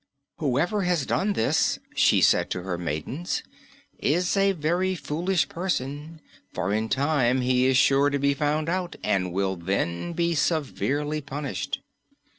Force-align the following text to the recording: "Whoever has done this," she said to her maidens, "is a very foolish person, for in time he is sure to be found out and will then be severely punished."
"Whoever 0.39 0.81
has 0.81 1.05
done 1.05 1.33
this," 1.33 1.77
she 1.93 2.21
said 2.21 2.49
to 2.49 2.63
her 2.63 2.75
maidens, 2.75 3.43
"is 3.99 4.35
a 4.35 4.53
very 4.53 4.95
foolish 4.95 5.47
person, 5.47 6.21
for 6.51 6.73
in 6.73 6.89
time 6.89 7.41
he 7.41 7.67
is 7.67 7.77
sure 7.77 8.09
to 8.09 8.17
be 8.17 8.33
found 8.33 8.67
out 8.67 8.95
and 9.03 9.31
will 9.31 9.55
then 9.55 10.13
be 10.13 10.33
severely 10.33 11.21
punished." 11.21 11.81